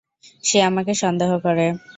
[0.43, 1.65] সে আমাকে সন্দেহ করে।